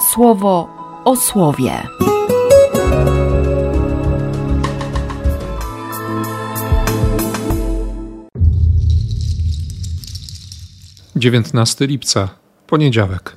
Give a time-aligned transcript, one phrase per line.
[0.00, 0.68] słowo
[1.04, 1.72] o słowie.
[11.16, 12.28] Dziewiętnasty lipca,
[12.66, 13.36] poniedziałek.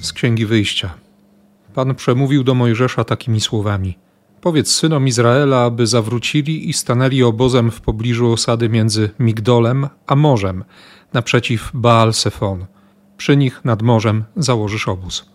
[0.00, 0.94] Z Księgi Wyjścia.
[1.74, 3.98] Pan przemówił do Mojżesza takimi słowami:
[4.42, 10.64] Powiedz synom Izraela, aby zawrócili i stanęli obozem w pobliżu osady między Migdolem a morzem,
[11.12, 12.66] naprzeciw Baal Sefon.
[13.16, 15.30] Przy nich nad morzem założysz obóz.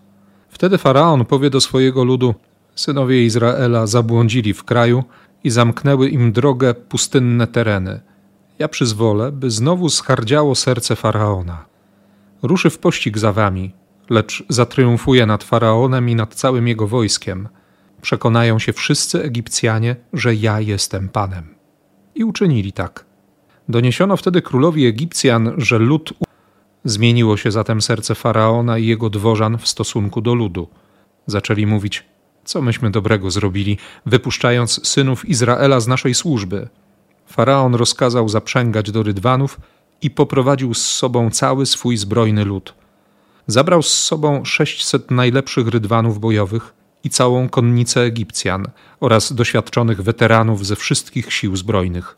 [0.50, 2.36] Wtedy faraon powie do swojego ludu:
[2.76, 5.04] Synowie Izraela zabłądzili w kraju
[5.44, 8.00] i zamknęły im drogę pustynne tereny.
[8.60, 11.66] Ja przyzwolę, by znowu schardziało serce faraona.
[12.44, 13.74] Ruszy w pościg za wami,
[14.10, 17.48] lecz zatriumfuje nad faraonem i nad całym jego wojskiem.
[18.02, 21.56] Przekonają się wszyscy Egipcjanie, że ja jestem Panem.
[22.16, 23.06] I uczynili tak.
[23.70, 26.14] Doniesiono wtedy królowi Egipcjan, że lud
[26.84, 30.68] zmieniło się zatem serce faraona i jego dworzan w stosunku do ludu.
[31.26, 32.06] Zaczęli mówić:
[32.46, 36.68] Co myśmy dobrego zrobili, wypuszczając synów Izraela z naszej służby?
[37.28, 39.60] Faraon rozkazał zaprzęgać do rydwanów
[40.02, 42.74] i poprowadził z sobą cały swój zbrojny lud.
[43.48, 48.66] Zabrał z sobą sześćset najlepszych rydwanów bojowych i całą konnicę Egipcjan
[49.00, 52.18] oraz doświadczonych weteranów ze wszystkich sił zbrojnych.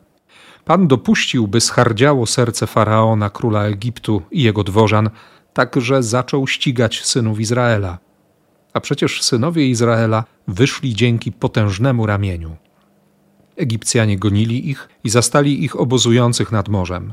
[0.64, 5.10] Pan dopuścił, by schardziało serce faraona, króla Egiptu i jego dworzan,
[5.52, 7.98] tak że zaczął ścigać synów Izraela.
[8.72, 12.56] A przecież synowie Izraela wyszli dzięki potężnemu ramieniu.
[13.56, 17.12] Egipcjanie gonili ich i zastali ich obozujących nad morzem.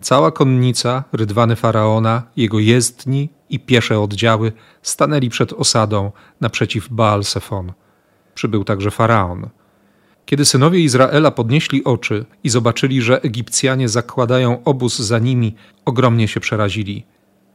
[0.00, 7.72] Cała konnica, rydwany faraona, jego jezdni i piesze oddziały stanęli przed osadą naprzeciw Baal Sefon.
[8.34, 9.48] Przybył także faraon.
[10.26, 16.40] Kiedy synowie Izraela podnieśli oczy i zobaczyli, że Egipcjanie zakładają obóz za nimi, ogromnie się
[16.40, 17.06] przerazili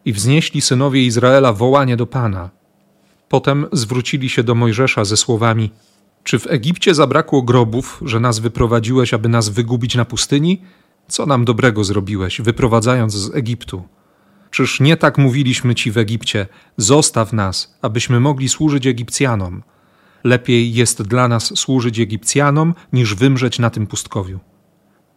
[0.05, 2.49] i wznieśli synowie Izraela wołanie do Pana.
[3.29, 5.71] Potem zwrócili się do Mojżesza ze słowami:
[6.23, 10.61] Czy w Egipcie zabrakło grobów, że nas wyprowadziłeś, aby nas wygubić na pustyni?
[11.07, 13.83] Co nam dobrego zrobiłeś, wyprowadzając z Egiptu?
[14.51, 19.63] Czyż nie tak mówiliśmy ci w Egipcie: Zostaw nas, abyśmy mogli służyć Egipcjanom?
[20.23, 24.39] Lepiej jest dla nas służyć Egipcjanom, niż wymrzeć na tym pustkowiu.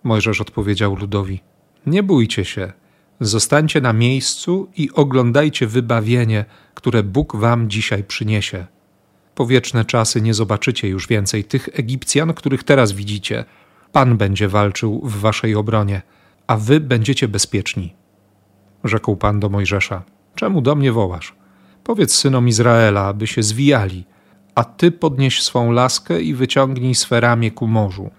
[0.04, 1.41] Mojżesz odpowiedział ludowi:
[1.87, 2.72] Nie bójcie się,
[3.21, 6.44] zostańcie na miejscu i oglądajcie wybawienie,
[6.75, 8.66] które Bóg wam dzisiaj przyniesie.
[9.34, 13.44] Po wieczne czasy nie zobaczycie już więcej tych Egipcjan, których teraz widzicie.
[13.93, 16.03] Pan będzie walczył w waszej obronie,
[16.47, 17.94] a wy będziecie bezpieczni.
[18.84, 20.03] Rzekł Pan do Mojżesza:
[20.34, 21.34] Czemu do mnie wołasz?
[21.84, 24.04] Powiedz synom Izraela, aby się zwijali
[24.59, 28.10] a ty podnieś swą laskę i wyciągnij swe ramię ku morzu.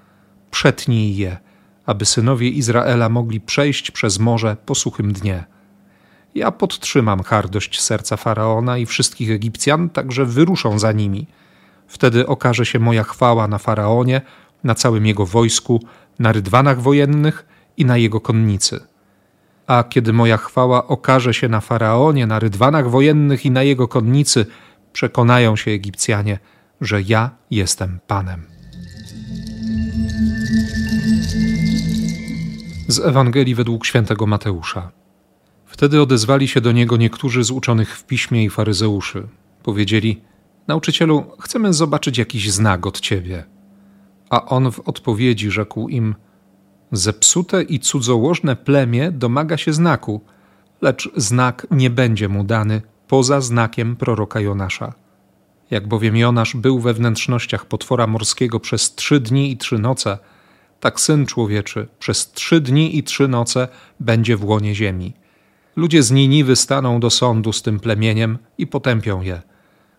[0.52, 1.38] Przetnij je,
[1.85, 5.44] aby synowie Izraela mogli przejść przez morze po suchym dnie.
[6.35, 11.28] Ja podtrzymam hardość serca faraona i wszystkich Egipcjan, także wyruszą za nimi.
[11.88, 14.22] Wtedy okaże się moja chwała na faraonie,
[14.64, 15.84] na całym jego wojsku,
[16.20, 17.46] na rydwanach wojennych
[17.78, 18.80] i na jego konnicy.
[19.68, 24.46] A kiedy moja chwała okaże się na faraonie, na rydwanach wojennych i na jego konnicy,
[24.94, 26.40] przekonają się Egipcjanie,
[26.81, 28.44] że ja jestem Panem.
[32.88, 34.91] Z Ewangelii według świętego Mateusza.
[35.66, 39.28] Wtedy odezwali się do niego niektórzy z uczonych w piśmie i faryzeuszy.
[39.64, 40.22] Powiedzieli:
[40.68, 43.44] Nauczycielu, chcemy zobaczyć jakiś znak od ciebie.
[44.29, 46.16] A on w odpowiedzi rzekł im:
[46.91, 50.22] Zepsute i cudzołożne plemię domaga się znaku,
[50.81, 54.94] lecz znak nie będzie mu dany poza znakiem proroka Jonasza.
[55.72, 60.17] Jak bowiem Jonasz był we wnętrznościach potwora morskiego przez trzy dni i trzy noce,
[60.79, 63.67] tak syn człowieczy przez trzy dni i trzy noce
[64.00, 65.13] będzie w łonie ziemi.
[65.75, 69.41] Ludzie z Niniwy staną do sądu z tym plemieniem i potępią je,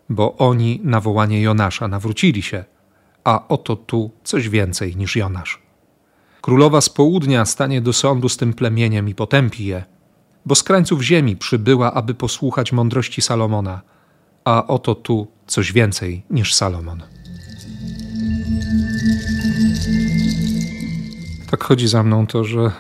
[0.09, 2.65] bo oni na wołanie Jonasza nawrócili się,
[3.25, 5.63] a oto tu coś więcej niż Jonasz.
[6.41, 9.85] Królowa z południa stanie do sądu z tym plemieniem i potępi je,
[10.47, 13.81] bo z krańców ziemi przybyła, aby posłuchać mądrości Salomona,
[14.45, 17.03] a oto tu coś więcej niż Salomon.
[21.51, 22.71] Tak chodzi za mną to, że,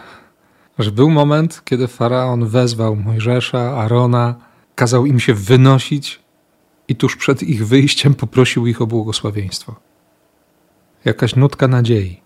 [0.78, 4.34] że był moment, kiedy faraon wezwał Mojżesza, Arona,
[4.74, 6.20] kazał im się wynosić
[6.88, 9.89] i tuż przed ich wyjściem poprosił ich o błogosławieństwo.
[11.04, 12.20] Jakaś nutka nadziei.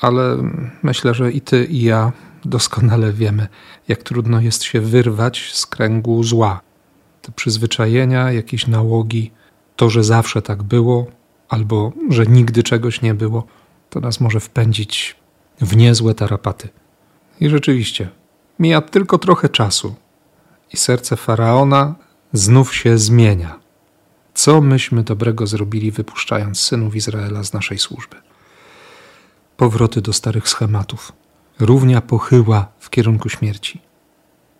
[0.00, 0.36] Ale
[0.82, 2.12] myślę, że i ty, i ja
[2.44, 3.48] doskonale wiemy,
[3.88, 6.60] jak trudno jest się wyrwać z kręgu zła.
[7.22, 9.30] Te przyzwyczajenia, jakieś nałogi,
[9.76, 11.06] to, że zawsze tak było,
[11.48, 13.46] albo że nigdy czegoś nie było,
[13.90, 15.16] to nas może wpędzić
[15.60, 16.68] w niezłe tarapaty.
[17.40, 18.08] I rzeczywiście,
[18.58, 19.94] mija tylko trochę czasu,
[20.72, 21.94] i serce faraona
[22.32, 23.61] znów się zmienia.
[24.42, 28.16] Co myśmy dobrego zrobili, wypuszczając synów Izraela z naszej służby?
[29.56, 31.12] Powroty do starych schematów,
[31.60, 33.80] równia pochyła w kierunku śmierci.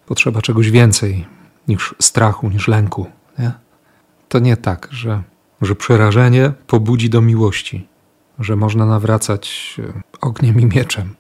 [0.07, 1.27] Potrzeba czegoś więcej
[1.69, 3.07] niż strachu, niż lęku.
[3.39, 3.53] Nie?
[4.29, 5.23] To nie tak, że,
[5.63, 7.89] że przerażenie pobudzi do miłości,
[8.39, 11.15] że można nawracać e, ogniem i mieczem.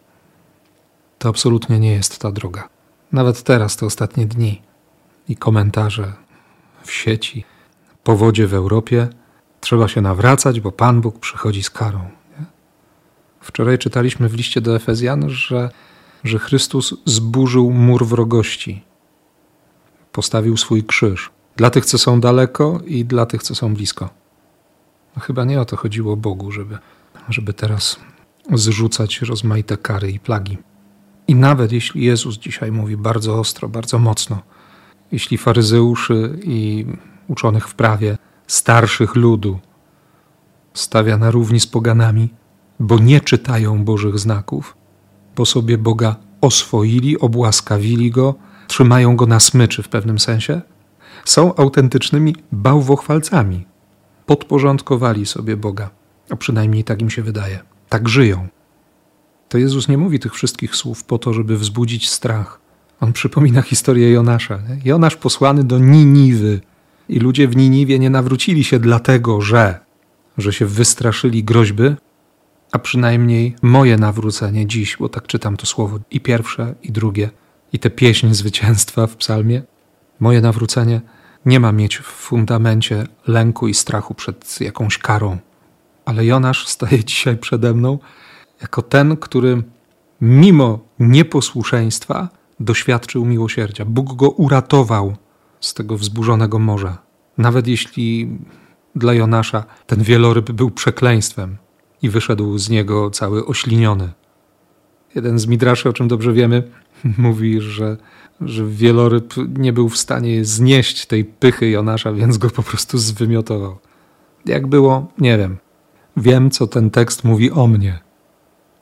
[1.18, 2.68] To absolutnie nie jest ta droga.
[3.12, 4.62] Nawet teraz, te ostatnie dni
[5.28, 6.12] i komentarze
[6.82, 7.51] w sieci,
[8.04, 9.08] powodzie w Europie,
[9.60, 11.98] trzeba się nawracać, bo Pan Bóg przychodzi z karą.
[11.98, 12.46] Nie?
[13.40, 15.70] Wczoraj czytaliśmy w liście do Efezjan, że,
[16.24, 18.84] że Chrystus zburzył mur wrogości.
[20.12, 24.10] Postawił swój krzyż dla tych, co są daleko i dla tych, co są blisko.
[25.16, 26.78] No chyba nie o to chodziło Bogu, żeby,
[27.28, 28.00] żeby teraz
[28.52, 30.58] zrzucać rozmaite kary i plagi.
[31.28, 34.42] I nawet jeśli Jezus dzisiaj mówi bardzo ostro, bardzo mocno,
[35.12, 36.86] jeśli faryzeuszy i
[37.32, 39.58] uczonych w prawie, starszych ludu
[40.74, 42.28] stawia na równi z poganami,
[42.80, 44.76] bo nie czytają Bożych znaków,
[45.36, 48.34] bo sobie Boga oswoili, obłaskawili Go,
[48.66, 50.60] trzymają Go na smyczy w pewnym sensie,
[51.24, 53.66] są autentycznymi bałwochwalcami.
[54.26, 55.90] Podporządkowali sobie Boga,
[56.30, 57.60] a przynajmniej tak im się wydaje.
[57.88, 58.48] Tak żyją.
[59.48, 62.60] To Jezus nie mówi tych wszystkich słów po to, żeby wzbudzić strach.
[63.00, 64.58] On przypomina historię Jonasza.
[64.84, 66.60] Jonasz posłany do Niniwy
[67.08, 69.80] i ludzie w Niniwie nie nawrócili się dlatego, że,
[70.38, 71.94] że się wystraszyli groźby,
[72.72, 77.30] a przynajmniej moje nawrócenie dziś, bo tak czytam to słowo i pierwsze, i drugie,
[77.72, 79.62] i tę pieśń zwycięstwa w psalmie,
[80.20, 81.00] moje nawrócenie
[81.46, 85.38] nie ma mieć w fundamencie lęku i strachu przed jakąś karą.
[86.04, 87.98] Ale Jonasz staje dzisiaj przede mną
[88.60, 89.62] jako ten, który
[90.20, 92.28] mimo nieposłuszeństwa
[92.60, 93.84] doświadczył miłosierdzia.
[93.84, 95.16] Bóg go uratował
[95.62, 96.98] z tego wzburzonego morza.
[97.38, 98.28] Nawet jeśli
[98.94, 101.56] dla Jonasza ten wieloryb był przekleństwem
[102.02, 104.12] i wyszedł z niego cały ośliniony.
[105.14, 106.62] Jeden z midraszy, o czym dobrze wiemy,
[107.18, 107.96] mówi, że,
[108.40, 113.78] że wieloryb nie był w stanie znieść tej pychy Jonasza, więc go po prostu zwymiotował.
[114.46, 115.56] Jak było, nie wiem.
[116.16, 117.98] Wiem, co ten tekst mówi o mnie.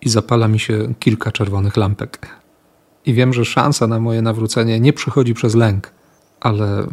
[0.02, 2.28] I zapala mi się kilka czerwonych lampek.
[3.06, 5.92] I wiem, że szansa na moje nawrócenie nie przychodzi przez lęk,
[6.40, 6.86] ale,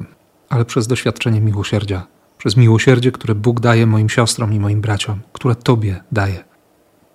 [0.49, 2.07] ale przez doświadczenie miłosierdzia.
[2.37, 6.43] Przez miłosierdzie, które Bóg daje moim siostrom i moim braciom, które Tobie daje.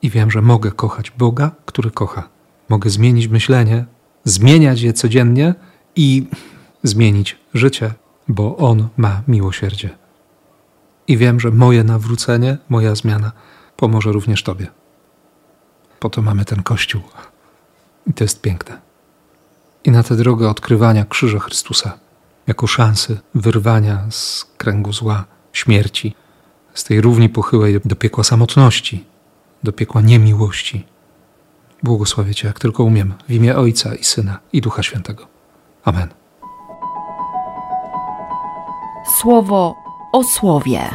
[0.02, 2.28] I wiem, że mogę kochać Boga, który kocha.
[2.68, 3.84] Mogę zmienić myślenie,
[4.24, 5.54] zmieniać je codziennie
[5.96, 6.26] i
[6.82, 7.94] zmienić życie,
[8.28, 9.90] bo On ma miłosierdzie.
[11.08, 13.32] I wiem, że moje nawrócenie, moja zmiana
[13.76, 14.66] pomoże również Tobie.
[16.00, 17.02] Po to mamy ten Kościół.
[18.06, 18.78] I to jest piękne.
[19.84, 21.98] I na tę drogę odkrywania krzyża Chrystusa
[22.46, 26.14] jako szansy wyrwania z kręgu zła, śmierci,
[26.74, 29.04] z tej równi pochyłej do piekła samotności,
[29.62, 30.86] do piekła niemiłości.
[31.82, 35.26] Błogosławię Cię, jak tylko umiem, w imię Ojca i Syna i Ducha Świętego.
[35.84, 36.08] Amen.
[39.20, 39.74] Słowo
[40.12, 40.90] o słowie.